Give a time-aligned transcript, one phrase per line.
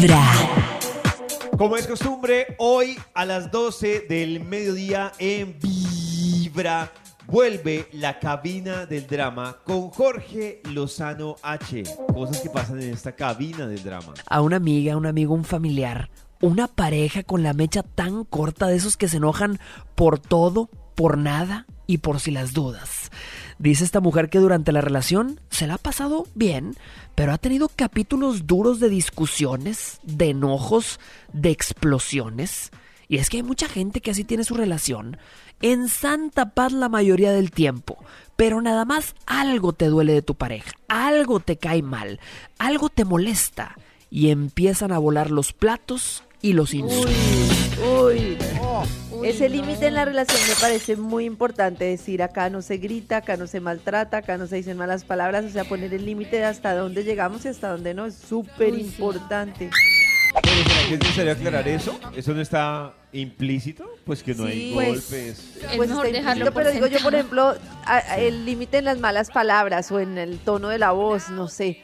[0.00, 0.22] Vibra.
[1.56, 6.92] Como es costumbre, hoy a las 12 del mediodía en Vibra
[7.26, 11.82] vuelve la cabina del drama con Jorge Lozano H.
[12.14, 14.14] Cosas que pasan en esta cabina del drama.
[14.24, 16.10] a una amiga, un amigo, un familiar,
[16.40, 19.58] una pareja con la mecha tan corta de esos que se enojan
[19.96, 22.97] por todo, por nada y por si las dudas.
[23.58, 26.76] Dice esta mujer que durante la relación se la ha pasado bien,
[27.16, 31.00] pero ha tenido capítulos duros de discusiones, de enojos,
[31.32, 32.70] de explosiones.
[33.08, 35.16] Y es que hay mucha gente que así tiene su relación,
[35.60, 37.98] en santa paz la mayoría del tiempo,
[38.36, 42.20] pero nada más algo te duele de tu pareja, algo te cae mal,
[42.58, 43.76] algo te molesta,
[44.10, 47.12] y empiezan a volar los platos y los insultos.
[48.04, 48.38] Uy,
[49.28, 53.36] ese límite en la relación me parece muy importante decir acá no se grita, acá
[53.36, 56.44] no se maltrata, acá no se dicen malas palabras, o sea, poner el límite de
[56.44, 59.70] hasta dónde llegamos y hasta dónde no es súper importante.
[60.42, 61.98] Pero ¿será que es necesario aclarar eso?
[62.16, 63.86] ¿Eso no está implícito?
[64.04, 65.38] Pues que no hay Sí, pues, golpes.
[65.56, 67.16] Es Pues mejor está dejarlo implícito, por pero digo yo, por sentado.
[67.52, 70.90] ejemplo, a- a- el límite en las malas palabras o en el tono de la
[70.92, 71.82] voz, no sé.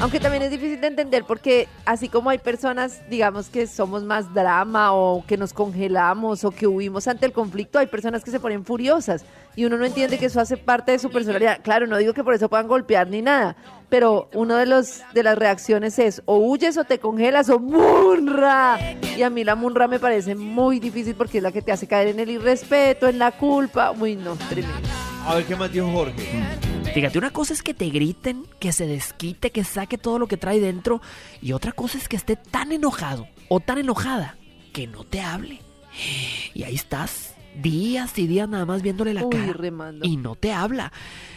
[0.00, 4.34] Aunque también es difícil de entender porque así como hay personas, digamos, que somos más
[4.34, 8.40] drama o que nos congelamos o que huimos ante el conflicto, hay personas que se
[8.40, 9.24] ponen furiosas
[9.56, 11.60] y uno no entiende que eso hace parte de su personalidad.
[11.62, 13.56] Claro, no digo que por eso puedan golpear ni nada,
[13.88, 18.78] pero uno de los de las reacciones es o huyes o te congelas o munra.
[19.16, 21.86] Y a mí la munra me parece muy difícil porque es la que te hace
[21.86, 23.92] caer en el irrespeto, en la culpa.
[23.92, 24.88] Uy, no, tremendo.
[25.26, 26.63] A ver qué más dijo Jorge.
[26.94, 30.36] Fíjate, una cosa es que te griten, que se desquite, que saque todo lo que
[30.36, 31.02] trae dentro.
[31.42, 34.36] Y otra cosa es que esté tan enojado o tan enojada
[34.72, 35.60] que no te hable.
[36.54, 39.52] Y ahí estás, días y días nada más viéndole la Uy, cara.
[39.52, 40.06] remando.
[40.06, 40.92] Y no te habla.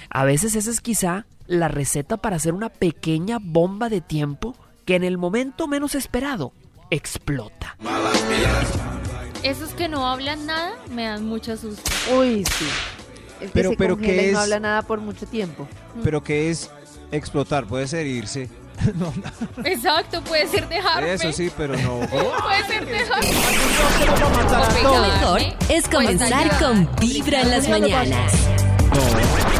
[0.09, 4.55] A veces esa es quizá la receta para hacer una pequeña bomba de tiempo
[4.85, 6.53] que en el momento menos esperado
[6.91, 7.77] explota.
[9.43, 11.89] Esos que no hablan nada me dan mucho susto.
[12.15, 12.65] Uy, sí.
[13.41, 14.43] El que Pero- se pero ¿qué y no es?
[14.43, 15.67] habla nada por mucho tiempo.
[16.03, 16.69] Pero ¿qué es
[17.11, 17.65] explotar?
[17.65, 18.49] Puede ser irse.
[18.95, 21.11] No, no, Exacto, puede ser dejarme.
[21.13, 21.97] eso sí, pero no.
[22.09, 23.27] Puede ser dejarme.
[24.83, 28.33] Lo mejor es comenzar con Vibra en las mañanas.
[28.93, 29.56] No.